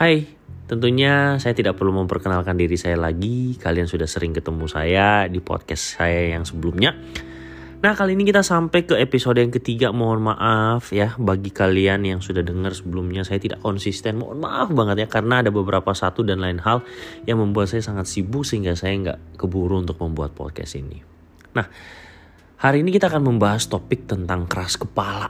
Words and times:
Hai, 0.00 0.24
tentunya 0.64 1.36
saya 1.36 1.52
tidak 1.52 1.76
perlu 1.76 1.92
memperkenalkan 1.92 2.56
diri 2.56 2.72
saya 2.80 2.96
lagi. 2.96 3.60
Kalian 3.60 3.84
sudah 3.84 4.08
sering 4.08 4.32
ketemu 4.32 4.64
saya 4.64 5.28
di 5.28 5.44
podcast 5.44 6.00
saya 6.00 6.32
yang 6.32 6.48
sebelumnya. 6.48 6.96
Nah, 7.84 7.92
kali 7.92 8.16
ini 8.16 8.24
kita 8.24 8.40
sampai 8.40 8.88
ke 8.88 8.96
episode 8.96 9.44
yang 9.44 9.52
ketiga. 9.52 9.92
Mohon 9.92 10.32
maaf 10.32 10.96
ya 10.96 11.12
bagi 11.20 11.52
kalian 11.52 12.08
yang 12.08 12.24
sudah 12.24 12.40
dengar 12.40 12.72
sebelumnya 12.72 13.28
saya 13.28 13.44
tidak 13.44 13.60
konsisten. 13.60 14.24
Mohon 14.24 14.40
maaf 14.40 14.72
banget 14.72 15.04
ya 15.04 15.08
karena 15.12 15.44
ada 15.44 15.52
beberapa 15.52 15.92
satu 15.92 16.24
dan 16.24 16.40
lain 16.40 16.64
hal 16.64 16.80
yang 17.28 17.36
membuat 17.36 17.68
saya 17.68 17.84
sangat 17.84 18.08
sibuk 18.08 18.48
sehingga 18.48 18.72
saya 18.80 18.96
nggak 18.96 19.36
keburu 19.36 19.84
untuk 19.84 20.00
membuat 20.00 20.32
podcast 20.32 20.80
ini. 20.80 21.04
Nah, 21.52 21.68
hari 22.56 22.80
ini 22.80 22.88
kita 22.88 23.12
akan 23.12 23.36
membahas 23.36 23.68
topik 23.68 24.08
tentang 24.08 24.48
keras 24.48 24.80
kepala. 24.80 25.28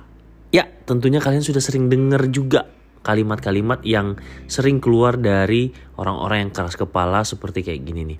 Ya, 0.54 0.62
tentunya 0.86 1.18
kalian 1.18 1.42
sudah 1.42 1.58
sering 1.58 1.90
dengar 1.90 2.22
juga 2.30 2.78
kalimat-kalimat 3.00 3.80
yang 3.84 4.16
sering 4.44 4.78
keluar 4.78 5.16
dari 5.16 5.72
orang-orang 5.96 6.48
yang 6.48 6.52
keras 6.52 6.76
kepala 6.76 7.24
seperti 7.24 7.64
kayak 7.64 7.82
gini 7.84 8.02
nih. 8.14 8.18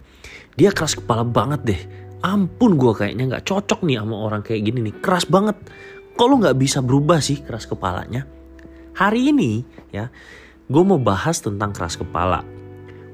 Dia 0.56 0.70
keras 0.73 0.97
kepala 0.97 1.25
banget 1.25 1.61
deh. 1.65 1.83
Ampun 2.20 2.77
gue 2.77 2.93
kayaknya 2.93 3.37
nggak 3.37 3.45
cocok 3.48 3.80
nih 3.84 4.01
sama 4.01 4.16
orang 4.16 4.43
kayak 4.45 4.61
gini 4.65 4.89
nih. 4.89 4.95
Keras 5.01 5.29
banget. 5.29 5.56
Kok 6.16 6.27
lo 6.29 6.34
nggak 6.41 6.59
bisa 6.61 6.84
berubah 6.84 7.20
sih 7.20 7.41
keras 7.41 7.65
kepalanya? 7.65 8.25
Hari 8.97 9.33
ini 9.33 9.65
ya, 9.93 10.12
gue 10.69 10.83
mau 10.84 11.01
bahas 11.01 11.41
tentang 11.41 11.73
keras 11.73 11.97
kepala. 11.97 12.45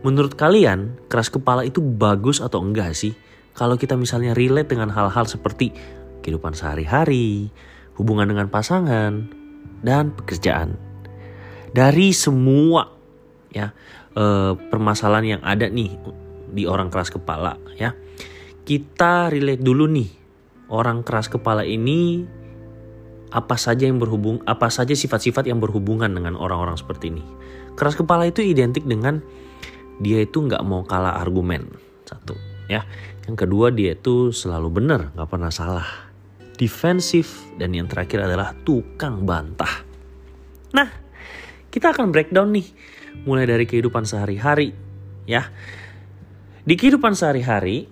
Menurut 0.02 0.34
kalian, 0.38 0.98
keras 1.10 1.30
kepala 1.30 1.66
itu 1.66 1.82
bagus 1.82 2.38
atau 2.38 2.62
enggak 2.62 2.94
sih? 2.94 3.14
Kalau 3.54 3.78
kita 3.78 3.94
misalnya 3.98 4.34
relate 4.36 4.74
dengan 4.74 4.90
hal-hal 4.90 5.26
seperti 5.26 5.74
kehidupan 6.22 6.54
sehari-hari, 6.54 7.50
hubungan 7.94 8.28
dengan 8.28 8.50
pasangan, 8.50 9.30
dan 9.82 10.12
pekerjaan 10.12 10.85
dari 11.76 12.16
semua 12.16 12.88
ya 13.52 13.76
eh, 14.16 14.52
permasalahan 14.56 15.36
yang 15.36 15.42
ada 15.44 15.68
nih 15.68 15.92
di 16.48 16.64
orang 16.64 16.88
keras 16.88 17.12
kepala 17.12 17.60
ya. 17.76 17.92
Kita 18.66 19.28
relate 19.28 19.60
dulu 19.60 19.84
nih 19.84 20.10
orang 20.72 21.04
keras 21.04 21.28
kepala 21.28 21.62
ini 21.62 22.24
apa 23.30 23.60
saja 23.60 23.84
yang 23.84 24.00
berhubung 24.00 24.40
apa 24.48 24.72
saja 24.72 24.96
sifat-sifat 24.96 25.46
yang 25.46 25.60
berhubungan 25.60 26.08
dengan 26.08 26.34
orang-orang 26.40 26.80
seperti 26.80 27.12
ini. 27.12 27.22
Keras 27.76 27.94
kepala 27.94 28.24
itu 28.24 28.40
identik 28.40 28.88
dengan 28.88 29.20
dia 30.00 30.24
itu 30.24 30.40
nggak 30.40 30.64
mau 30.64 30.80
kalah 30.82 31.20
argumen 31.20 31.68
satu 32.08 32.34
ya. 32.72 32.88
Yang 33.28 33.36
kedua 33.46 33.68
dia 33.68 33.92
itu 33.92 34.32
selalu 34.32 34.80
benar 34.80 35.12
nggak 35.12 35.28
pernah 35.28 35.52
salah. 35.52 35.86
Defensif 36.56 37.44
dan 37.60 37.76
yang 37.76 37.84
terakhir 37.84 38.24
adalah 38.24 38.56
tukang 38.64 39.28
bantah. 39.28 39.84
Nah 40.72 41.05
kita 41.76 41.92
akan 41.92 42.08
breakdown 42.08 42.56
nih 42.56 42.64
mulai 43.28 43.44
dari 43.44 43.68
kehidupan 43.68 44.08
sehari-hari 44.08 44.72
ya. 45.28 45.52
Di 46.64 46.72
kehidupan 46.72 47.12
sehari-hari 47.12 47.84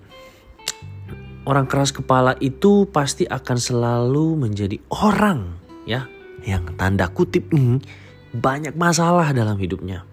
orang 1.45 1.69
keras 1.69 1.93
kepala 1.93 2.33
itu 2.41 2.89
pasti 2.89 3.29
akan 3.29 3.61
selalu 3.61 4.41
menjadi 4.41 4.81
orang 4.89 5.61
ya 5.85 6.09
yang 6.49 6.65
tanda 6.81 7.13
kutip 7.13 7.53
nih 7.53 7.85
banyak 8.33 8.73
masalah 8.73 9.29
dalam 9.37 9.61
hidupnya. 9.61 10.09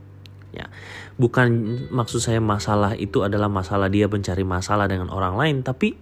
Ya, 0.51 0.67
bukan 1.15 1.47
maksud 1.95 2.19
saya 2.19 2.43
masalah 2.43 2.99
itu 2.99 3.23
adalah 3.23 3.47
masalah 3.47 3.87
dia 3.87 4.11
mencari 4.11 4.43
masalah 4.43 4.83
dengan 4.91 5.07
orang 5.07 5.39
lain, 5.39 5.63
tapi 5.63 5.95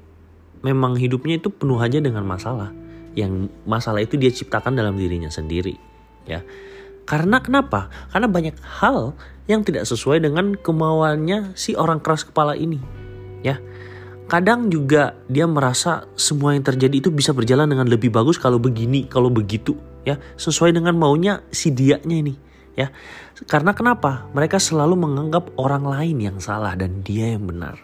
memang 0.65 0.97
hidupnya 0.97 1.37
itu 1.37 1.53
penuh 1.53 1.77
aja 1.77 2.01
dengan 2.01 2.25
masalah. 2.25 2.73
Yang 3.13 3.53
masalah 3.69 4.01
itu 4.01 4.17
dia 4.17 4.33
ciptakan 4.33 4.73
dalam 4.73 4.97
dirinya 4.97 5.29
sendiri, 5.29 5.77
ya. 6.25 6.41
Karena 7.09 7.41
kenapa? 7.41 7.89
Karena 8.13 8.29
banyak 8.29 8.53
hal 8.61 9.17
yang 9.49 9.65
tidak 9.65 9.89
sesuai 9.89 10.21
dengan 10.21 10.53
kemauannya 10.53 11.57
si 11.57 11.73
orang 11.73 11.97
keras 11.97 12.21
kepala 12.21 12.53
ini. 12.53 12.77
Ya. 13.41 13.57
Kadang 14.29 14.69
juga 14.69 15.17
dia 15.25 15.49
merasa 15.49 16.05
semua 16.13 16.53
yang 16.53 16.61
terjadi 16.61 17.01
itu 17.01 17.09
bisa 17.09 17.33
berjalan 17.33 17.65
dengan 17.65 17.89
lebih 17.89 18.13
bagus 18.13 18.37
kalau 18.37 18.61
begini, 18.61 19.09
kalau 19.09 19.33
begitu, 19.33 19.73
ya. 20.05 20.21
Sesuai 20.37 20.69
dengan 20.69 20.93
maunya 20.93 21.41
si 21.49 21.73
dianya 21.73 22.13
ini, 22.13 22.37
ya. 22.77 22.93
Karena 23.49 23.73
kenapa? 23.73 24.29
Mereka 24.37 24.61
selalu 24.61 24.93
menganggap 25.01 25.49
orang 25.57 25.89
lain 25.89 26.21
yang 26.21 26.37
salah 26.37 26.77
dan 26.77 27.01
dia 27.01 27.33
yang 27.33 27.49
benar. 27.49 27.81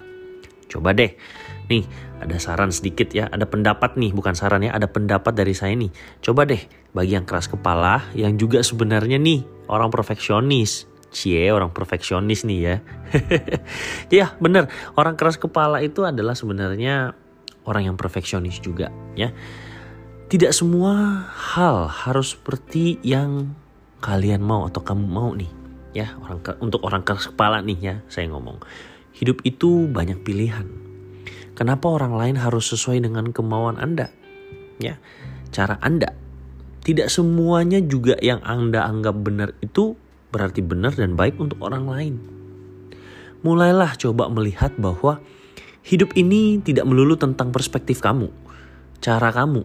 Coba 0.70 0.94
deh 0.94 1.18
Nih, 1.66 1.84
ada 2.22 2.38
saran 2.38 2.70
sedikit 2.70 3.10
ya, 3.10 3.26
ada 3.34 3.50
pendapat 3.50 3.98
nih, 3.98 4.14
bukan 4.14 4.38
saran 4.38 4.62
ya, 4.62 4.74
ada 4.78 4.86
pendapat 4.86 5.34
dari 5.34 5.58
saya 5.58 5.74
nih. 5.74 5.90
Coba 6.22 6.46
deh, 6.46 6.62
bagi 6.94 7.18
yang 7.18 7.26
keras 7.26 7.50
kepala, 7.50 8.06
yang 8.14 8.38
juga 8.38 8.62
sebenarnya 8.62 9.18
nih, 9.18 9.42
orang 9.66 9.90
perfeksionis. 9.90 10.86
Cie, 11.16 11.48
orang 11.50 11.72
perfeksionis 11.72 12.44
nih 12.44 12.60
ya. 12.60 12.76
ya, 14.20 14.26
bener. 14.38 14.68
Orang 15.00 15.16
keras 15.16 15.40
kepala 15.40 15.80
itu 15.80 16.04
adalah 16.04 16.36
sebenarnya 16.36 17.16
orang 17.64 17.88
yang 17.88 17.96
perfeksionis 17.96 18.60
juga 18.60 18.92
ya. 19.16 19.32
Tidak 20.28 20.52
semua 20.52 21.24
hal 21.56 21.88
harus 21.88 22.36
seperti 22.36 23.00
yang 23.00 23.56
kalian 24.04 24.44
mau 24.44 24.68
atau 24.68 24.84
kamu 24.84 25.08
mau 25.08 25.32
nih. 25.32 25.48
Ya, 25.96 26.12
orang 26.20 26.44
untuk 26.60 26.84
orang 26.84 27.08
keras 27.08 27.32
kepala 27.32 27.64
nih 27.64 27.80
ya, 27.80 27.96
saya 28.12 28.28
ngomong. 28.28 28.60
Hidup 29.16 29.40
itu 29.48 29.88
banyak 29.88 30.20
pilihan 30.28 30.85
Kenapa 31.56 31.88
orang 31.88 32.20
lain 32.20 32.36
harus 32.36 32.68
sesuai 32.68 33.00
dengan 33.00 33.32
kemauan 33.32 33.80
Anda? 33.80 34.12
Ya, 34.76 35.00
cara 35.56 35.80
Anda. 35.80 36.12
Tidak 36.84 37.08
semuanya 37.08 37.80
juga 37.80 38.20
yang 38.20 38.44
Anda 38.44 38.84
anggap 38.84 39.16
benar 39.24 39.56
itu 39.64 39.96
berarti 40.36 40.60
benar 40.60 41.00
dan 41.00 41.16
baik 41.16 41.40
untuk 41.40 41.64
orang 41.64 41.88
lain. 41.88 42.16
Mulailah 43.40 43.96
coba 43.96 44.28
melihat 44.28 44.76
bahwa 44.76 45.24
hidup 45.88 46.12
ini 46.20 46.60
tidak 46.60 46.84
melulu 46.84 47.16
tentang 47.16 47.56
perspektif 47.56 48.04
kamu, 48.04 48.28
cara 49.00 49.32
kamu. 49.32 49.64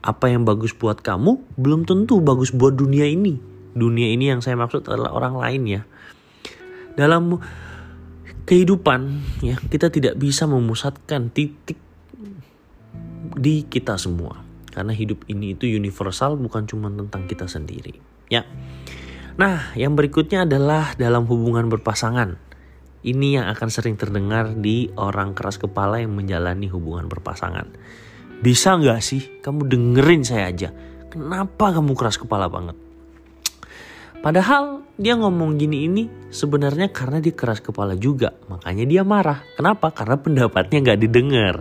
Apa 0.00 0.32
yang 0.32 0.48
bagus 0.48 0.72
buat 0.72 1.04
kamu 1.04 1.60
belum 1.60 1.84
tentu 1.84 2.24
bagus 2.24 2.48
buat 2.48 2.72
dunia 2.72 3.04
ini. 3.04 3.36
Dunia 3.76 4.08
ini 4.08 4.32
yang 4.32 4.40
saya 4.40 4.56
maksud 4.56 4.88
adalah 4.88 5.12
orang 5.12 5.36
lain 5.36 5.62
ya. 5.68 5.82
Dalam 6.96 7.36
kehidupan 8.46 9.26
ya 9.42 9.58
kita 9.58 9.90
tidak 9.90 10.14
bisa 10.14 10.46
memusatkan 10.46 11.34
titik 11.34 11.76
di 13.36 13.66
kita 13.66 13.98
semua. 13.98 14.46
Karena 14.70 14.92
hidup 14.92 15.26
ini 15.26 15.56
itu 15.56 15.66
universal 15.66 16.38
bukan 16.38 16.68
cuma 16.70 16.86
tentang 16.92 17.26
kita 17.26 17.50
sendiri 17.50 17.98
ya. 18.30 18.46
Nah 19.36 19.74
yang 19.74 19.98
berikutnya 19.98 20.46
adalah 20.46 20.94
dalam 20.94 21.26
hubungan 21.26 21.66
berpasangan. 21.66 22.38
Ini 23.06 23.42
yang 23.42 23.46
akan 23.50 23.68
sering 23.70 23.94
terdengar 23.94 24.54
di 24.58 24.90
orang 24.98 25.34
keras 25.34 25.62
kepala 25.62 26.02
yang 26.02 26.14
menjalani 26.14 26.66
hubungan 26.66 27.06
berpasangan. 27.06 27.70
Bisa 28.42 28.78
nggak 28.78 29.00
sih 29.02 29.42
kamu 29.42 29.66
dengerin 29.70 30.22
saya 30.22 30.50
aja? 30.50 30.70
Kenapa 31.10 31.72
kamu 31.72 31.94
keras 31.96 32.18
kepala 32.18 32.50
banget 32.50 32.85
Padahal 34.24 34.86
dia 34.96 35.12
ngomong 35.12 35.60
gini 35.60 35.86
ini 35.86 36.04
sebenarnya 36.32 36.88
karena 36.88 37.20
dia 37.20 37.36
keras 37.36 37.60
kepala 37.60 37.94
juga. 37.94 38.32
Makanya 38.48 38.84
dia 38.88 39.02
marah. 39.04 39.44
Kenapa? 39.54 39.92
Karena 39.92 40.16
pendapatnya 40.16 40.78
nggak 40.82 41.00
didengar. 41.00 41.54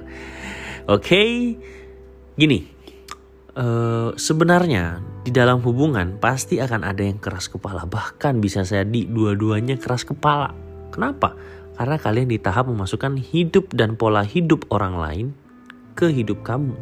Oke, 0.86 1.02
okay? 1.02 1.30
gini. 2.40 2.76
Uh, 3.56 4.12
sebenarnya 4.20 5.00
di 5.24 5.32
dalam 5.32 5.64
hubungan 5.64 6.20
pasti 6.20 6.60
akan 6.60 6.84
ada 6.84 7.08
yang 7.08 7.24
keras 7.24 7.48
kepala. 7.48 7.88
Bahkan 7.88 8.44
bisa 8.44 8.68
saya 8.68 8.84
di 8.84 9.08
dua-duanya 9.08 9.80
keras 9.80 10.04
kepala. 10.04 10.52
Kenapa? 10.92 11.40
Karena 11.76 11.96
kalian 12.00 12.32
di 12.32 12.40
tahap 12.40 12.68
memasukkan 12.72 13.20
hidup 13.20 13.72
dan 13.72 13.96
pola 13.96 14.24
hidup 14.24 14.68
orang 14.72 14.96
lain 15.00 15.28
ke 15.96 16.12
hidup 16.12 16.44
kamu. 16.44 16.75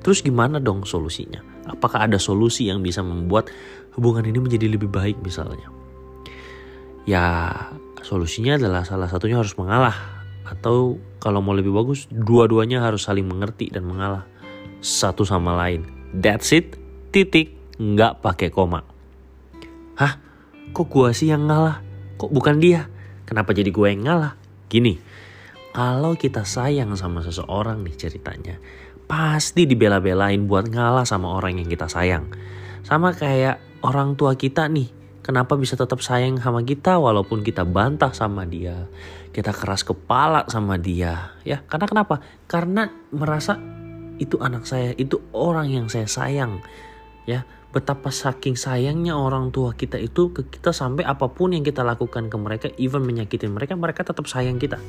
Terus 0.00 0.22
gimana 0.22 0.62
dong 0.62 0.86
solusinya? 0.86 1.42
Apakah 1.68 2.06
ada 2.08 2.16
solusi 2.16 2.70
yang 2.70 2.80
bisa 2.80 3.04
membuat 3.04 3.50
hubungan 3.98 4.22
ini 4.22 4.38
menjadi 4.38 4.70
lebih 4.70 4.86
baik 4.86 5.18
misalnya. 5.20 5.66
Ya 7.02 7.26
solusinya 8.06 8.54
adalah 8.54 8.86
salah 8.86 9.10
satunya 9.10 9.42
harus 9.42 9.58
mengalah 9.58 10.22
atau 10.46 11.02
kalau 11.18 11.42
mau 11.42 11.52
lebih 11.52 11.74
bagus 11.74 12.06
dua-duanya 12.08 12.80
harus 12.86 13.04
saling 13.10 13.26
mengerti 13.26 13.74
dan 13.74 13.84
mengalah 13.84 14.24
satu 14.78 15.26
sama 15.26 15.58
lain. 15.58 15.84
That's 16.14 16.54
it. 16.54 16.78
Titik. 17.10 17.58
Nggak 17.78 18.22
pakai 18.22 18.48
koma. 18.54 18.86
Hah? 19.98 20.14
Kok 20.70 20.86
gua 20.86 21.10
sih 21.10 21.30
yang 21.30 21.50
ngalah? 21.50 21.82
Kok 22.18 22.30
bukan 22.30 22.62
dia? 22.62 22.86
Kenapa 23.26 23.52
jadi 23.52 23.68
gue 23.68 23.86
yang 23.92 24.08
ngalah? 24.08 24.34
Gini, 24.72 24.98
kalau 25.76 26.16
kita 26.16 26.48
sayang 26.48 26.96
sama 26.96 27.20
seseorang 27.20 27.84
nih 27.84 27.94
ceritanya, 27.94 28.56
pasti 29.08 29.64
dibela-belain 29.64 30.44
buat 30.44 30.68
ngalah 30.68 31.08
sama 31.08 31.32
orang 31.32 31.58
yang 31.58 31.68
kita 31.72 31.88
sayang. 31.88 32.28
Sama 32.84 33.16
kayak 33.16 33.58
orang 33.82 34.14
tua 34.14 34.36
kita 34.36 34.68
nih 34.68 34.92
kenapa 35.24 35.56
bisa 35.60 35.76
tetap 35.76 36.00
sayang 36.00 36.40
sama 36.40 36.64
kita 36.64 36.96
walaupun 36.96 37.44
kita 37.44 37.62
bantah 37.68 38.16
sama 38.16 38.48
dia 38.48 38.88
kita 39.28 39.52
keras 39.52 39.84
kepala 39.84 40.48
sama 40.48 40.80
dia 40.80 41.36
ya 41.44 41.60
karena 41.68 41.84
kenapa 41.84 42.14
karena 42.48 42.88
merasa 43.12 43.60
itu 44.16 44.40
anak 44.40 44.64
saya 44.64 44.96
itu 44.96 45.20
orang 45.36 45.68
yang 45.68 45.86
saya 45.86 46.08
sayang 46.08 46.64
ya 47.28 47.44
betapa 47.68 48.08
saking 48.08 48.56
sayangnya 48.56 49.14
orang 49.14 49.52
tua 49.52 49.76
kita 49.76 50.00
itu 50.00 50.32
ke 50.32 50.48
kita 50.48 50.72
sampai 50.72 51.04
apa 51.04 51.28
pun 51.28 51.52
yang 51.52 51.60
kita 51.60 51.84
lakukan 51.84 52.32
ke 52.32 52.36
mereka, 52.40 52.66
even 52.80 53.04
menyakitin 53.04 53.52
mereka, 53.52 53.76
mereka 53.76 54.08
tetap 54.08 54.24
sayang 54.24 54.56
kita. 54.56 54.80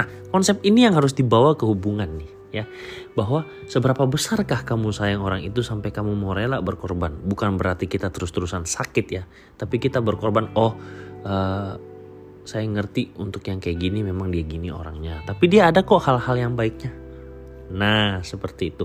Nah, 0.00 0.08
konsep 0.32 0.64
ini 0.64 0.88
yang 0.88 0.96
harus 0.96 1.12
dibawa 1.12 1.52
ke 1.60 1.68
hubungan 1.68 2.08
nih 2.16 2.39
ya 2.50 2.66
bahwa 3.14 3.46
seberapa 3.70 4.06
besarkah 4.10 4.66
kamu 4.66 4.90
sayang 4.90 5.22
orang 5.22 5.46
itu 5.46 5.62
sampai 5.62 5.94
kamu 5.94 6.14
mau 6.18 6.34
rela 6.34 6.58
berkorban? 6.62 7.14
Bukan 7.14 7.56
berarti 7.56 7.86
kita 7.86 8.10
terus-terusan 8.10 8.66
sakit 8.66 9.06
ya 9.10 9.22
tapi 9.56 9.78
kita 9.78 10.02
berkorban 10.02 10.50
oh 10.58 10.74
uh, 11.24 11.74
saya 12.42 12.66
ngerti 12.66 13.14
untuk 13.22 13.46
yang 13.46 13.62
kayak 13.62 13.78
gini 13.78 14.02
memang 14.02 14.34
dia 14.34 14.42
gini 14.42 14.74
orangnya 14.74 15.22
tapi 15.22 15.46
dia 15.46 15.70
ada 15.70 15.86
kok 15.86 16.02
hal-hal 16.02 16.36
yang 16.36 16.52
baiknya. 16.58 16.90
Nah 17.70 18.20
seperti 18.26 18.74
itu. 18.74 18.84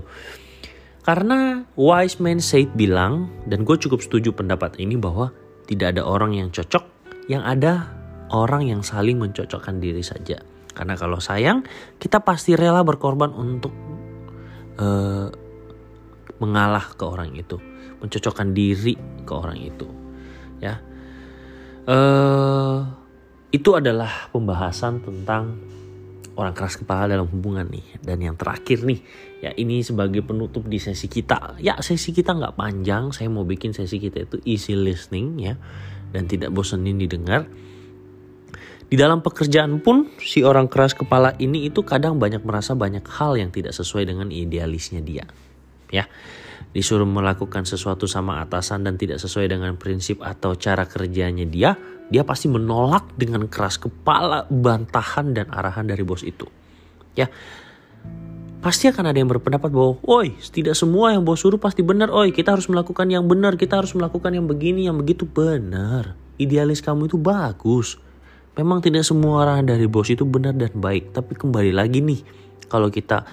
Karena 1.06 1.62
wise 1.78 2.18
man 2.18 2.42
said 2.42 2.74
bilang 2.74 3.30
dan 3.46 3.62
gue 3.62 3.78
cukup 3.78 4.02
setuju 4.02 4.34
pendapat 4.34 4.82
ini 4.82 4.98
bahwa 4.98 5.30
tidak 5.70 5.94
ada 5.94 6.02
orang 6.02 6.34
yang 6.34 6.50
cocok 6.50 6.82
yang 7.26 7.42
ada 7.42 7.90
orang 8.30 8.66
yang 8.66 8.82
saling 8.82 9.18
mencocokkan 9.18 9.78
diri 9.78 10.02
saja 10.02 10.42
karena 10.76 10.92
kalau 11.00 11.16
sayang, 11.16 11.64
kita 11.96 12.20
pasti 12.20 12.52
rela 12.52 12.84
berkorban 12.84 13.32
untuk 13.32 13.72
uh, 14.76 15.32
mengalah 16.36 16.92
ke 16.92 17.04
orang 17.08 17.32
itu, 17.32 17.56
mencocokkan 18.04 18.52
diri 18.52 18.92
ke 19.24 19.32
orang 19.32 19.56
itu. 19.56 19.88
Ya, 20.60 20.84
uh, 21.88 22.84
itu 23.48 23.72
adalah 23.72 24.28
pembahasan 24.36 25.00
tentang 25.00 25.56
orang 26.36 26.52
keras 26.52 26.76
kepala 26.76 27.08
dalam 27.08 27.24
hubungan 27.24 27.64
nih. 27.72 28.04
Dan 28.04 28.20
yang 28.20 28.36
terakhir 28.36 28.84
nih, 28.84 29.00
ya 29.40 29.56
ini 29.56 29.80
sebagai 29.80 30.20
penutup 30.20 30.68
di 30.68 30.76
sesi 30.76 31.08
kita. 31.08 31.56
Ya 31.56 31.80
sesi 31.80 32.12
kita 32.12 32.36
nggak 32.36 32.60
panjang, 32.60 33.16
saya 33.16 33.32
mau 33.32 33.48
bikin 33.48 33.72
sesi 33.72 33.96
kita 33.96 34.28
itu 34.28 34.36
easy 34.44 34.76
listening 34.76 35.40
ya, 35.40 35.56
dan 36.12 36.28
tidak 36.28 36.52
bosenin 36.52 37.00
didengar 37.00 37.48
di 38.86 38.94
dalam 38.94 39.18
pekerjaan 39.18 39.82
pun 39.82 40.06
si 40.22 40.46
orang 40.46 40.70
keras 40.70 40.94
kepala 40.94 41.34
ini 41.42 41.66
itu 41.66 41.82
kadang 41.82 42.22
banyak 42.22 42.46
merasa 42.46 42.78
banyak 42.78 43.02
hal 43.18 43.34
yang 43.34 43.50
tidak 43.50 43.74
sesuai 43.74 44.06
dengan 44.06 44.30
idealisnya 44.30 45.02
dia. 45.02 45.26
Ya. 45.90 46.06
Disuruh 46.70 47.08
melakukan 47.08 47.66
sesuatu 47.66 48.06
sama 48.06 48.38
atasan 48.44 48.86
dan 48.86 48.94
tidak 48.94 49.18
sesuai 49.18 49.50
dengan 49.50 49.74
prinsip 49.74 50.22
atau 50.22 50.54
cara 50.54 50.86
kerjanya 50.86 51.42
dia, 51.48 51.74
dia 52.12 52.22
pasti 52.22 52.46
menolak 52.46 53.10
dengan 53.18 53.50
keras 53.50 53.80
kepala 53.80 54.46
bantahan 54.46 55.34
dan 55.34 55.50
arahan 55.50 55.90
dari 55.90 56.06
bos 56.06 56.22
itu. 56.22 56.46
Ya. 57.18 57.26
Pasti 58.62 58.86
akan 58.86 59.10
ada 59.10 59.18
yang 59.18 59.30
berpendapat 59.30 59.70
bahwa, 59.72 59.98
"Oi, 60.06 60.38
tidak 60.54 60.78
semua 60.78 61.10
yang 61.10 61.26
bos 61.26 61.42
suruh 61.42 61.58
pasti 61.58 61.82
benar. 61.82 62.14
Oi, 62.14 62.30
kita 62.30 62.54
harus 62.54 62.70
melakukan 62.70 63.10
yang 63.10 63.26
benar, 63.26 63.58
kita 63.58 63.82
harus 63.82 63.94
melakukan 63.98 64.30
yang 64.30 64.46
begini, 64.46 64.86
yang 64.86 64.98
begitu 64.98 65.26
benar. 65.26 66.14
Idealis 66.38 66.86
kamu 66.86 67.10
itu 67.10 67.18
bagus." 67.18 68.05
Memang 68.56 68.80
tidak 68.80 69.04
semua 69.04 69.44
arahan 69.44 69.68
dari 69.68 69.84
bos 69.84 70.08
itu 70.08 70.24
benar 70.24 70.56
dan 70.56 70.72
baik, 70.72 71.12
tapi 71.12 71.36
kembali 71.36 71.76
lagi 71.76 72.00
nih, 72.00 72.24
kalau 72.72 72.88
kita 72.88 73.28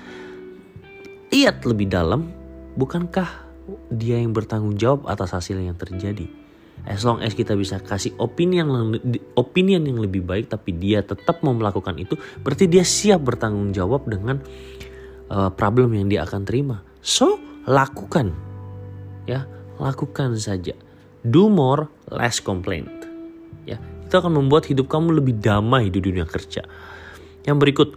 lihat 1.31 1.63
lebih 1.63 1.87
dalam, 1.87 2.27
bukankah 2.75 3.47
dia 3.87 4.19
yang 4.19 4.35
bertanggung 4.35 4.75
jawab 4.75 5.07
atas 5.07 5.31
hasil 5.31 5.63
yang 5.63 5.79
terjadi? 5.79 6.27
As 6.83 7.07
long 7.07 7.23
as 7.23 7.31
kita 7.31 7.55
bisa 7.55 7.79
kasih 7.79 8.11
opini 8.19 8.59
yang 8.59 8.67
opinion 9.39 9.87
yang 9.87 10.03
lebih 10.03 10.27
baik, 10.27 10.51
tapi 10.51 10.75
dia 10.75 10.99
tetap 10.99 11.39
mau 11.39 11.55
melakukan 11.55 11.95
itu, 11.95 12.19
berarti 12.43 12.67
dia 12.67 12.83
siap 12.83 13.23
bertanggung 13.23 13.71
jawab 13.71 14.03
dengan 14.03 14.43
uh, 15.31 15.47
problem 15.55 15.95
yang 15.95 16.11
dia 16.11 16.27
akan 16.27 16.43
terima. 16.43 16.83
So 16.99 17.39
lakukan, 17.63 18.35
ya 19.23 19.47
lakukan 19.79 20.35
saja. 20.35 20.75
Do 21.23 21.47
more, 21.47 21.87
less 22.11 22.43
complain. 22.43 23.02
Itu 24.13 24.21
akan 24.21 24.45
membuat 24.45 24.69
hidup 24.69 24.93
kamu 24.93 25.17
lebih 25.17 25.41
damai 25.41 25.89
di 25.89 25.97
dunia 25.97 26.29
kerja. 26.29 26.61
Yang 27.49 27.57
berikut, 27.57 27.89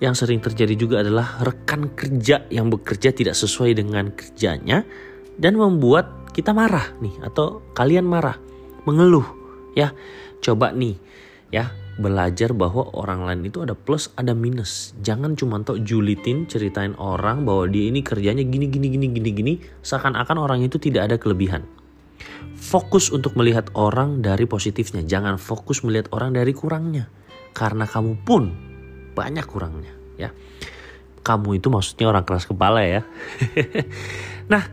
yang 0.00 0.16
sering 0.16 0.40
terjadi 0.40 0.72
juga 0.72 1.04
adalah 1.04 1.36
rekan 1.44 1.92
kerja 1.92 2.48
yang 2.48 2.72
bekerja 2.72 3.12
tidak 3.12 3.36
sesuai 3.36 3.76
dengan 3.76 4.08
kerjanya 4.16 4.88
dan 5.36 5.60
membuat 5.60 6.32
kita 6.32 6.56
marah 6.56 6.96
nih 7.04 7.12
atau 7.28 7.60
kalian 7.76 8.08
marah, 8.08 8.40
mengeluh 8.88 9.28
ya. 9.76 9.92
Coba 10.40 10.72
nih 10.72 10.96
ya 11.52 11.76
belajar 12.00 12.56
bahwa 12.56 12.88
orang 12.96 13.28
lain 13.28 13.52
itu 13.52 13.60
ada 13.60 13.76
plus 13.76 14.08
ada 14.16 14.32
minus. 14.32 14.96
Jangan 15.04 15.36
cuma 15.36 15.60
tok 15.60 15.84
julitin 15.84 16.48
ceritain 16.48 16.96
orang 16.96 17.44
bahwa 17.44 17.68
dia 17.68 17.84
ini 17.84 18.00
kerjanya 18.00 18.48
gini 18.48 18.64
gini 18.64 18.88
gini 18.88 19.12
gini 19.12 19.30
gini 19.36 19.52
seakan-akan 19.84 20.40
orang 20.40 20.64
itu 20.64 20.80
tidak 20.80 21.12
ada 21.12 21.20
kelebihan. 21.20 21.81
Fokus 22.62 23.10
untuk 23.10 23.34
melihat 23.34 23.68
orang 23.74 24.22
dari 24.22 24.46
positifnya, 24.46 25.02
jangan 25.02 25.36
fokus 25.36 25.82
melihat 25.82 26.08
orang 26.14 26.32
dari 26.32 26.54
kurangnya. 26.54 27.10
Karena 27.52 27.84
kamu 27.84 28.22
pun 28.22 28.48
banyak 29.12 29.44
kurangnya, 29.44 29.92
ya. 30.16 30.30
Kamu 31.22 31.58
itu 31.58 31.70
maksudnya 31.70 32.10
orang 32.10 32.26
keras 32.26 32.48
kepala 32.48 32.82
ya. 32.82 33.06
nah, 34.52 34.66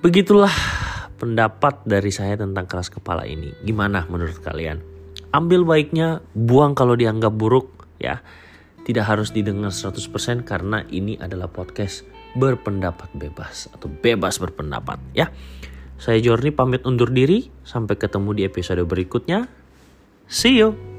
begitulah 0.00 0.52
pendapat 1.18 1.84
dari 1.88 2.12
saya 2.12 2.36
tentang 2.36 2.68
keras 2.68 2.88
kepala 2.92 3.24
ini. 3.24 3.52
Gimana 3.64 4.04
menurut 4.08 4.38
kalian? 4.44 4.80
Ambil 5.34 5.66
baiknya, 5.66 6.22
buang 6.36 6.78
kalau 6.78 6.94
dianggap 6.94 7.34
buruk, 7.34 7.90
ya. 7.98 8.22
Tidak 8.84 9.00
harus 9.00 9.32
didengar 9.32 9.72
100% 9.72 10.44
karena 10.44 10.84
ini 10.92 11.16
adalah 11.16 11.48
podcast 11.48 12.04
berpendapat 12.36 13.08
bebas 13.16 13.72
atau 13.72 13.88
bebas 13.88 14.36
berpendapat, 14.38 15.00
ya. 15.16 15.32
Saya 16.04 16.20
Jorni 16.20 16.52
pamit 16.52 16.84
undur 16.84 17.08
diri. 17.08 17.48
Sampai 17.64 17.96
ketemu 17.96 18.36
di 18.36 18.42
episode 18.44 18.84
berikutnya. 18.84 19.48
See 20.28 20.60
you. 20.60 20.93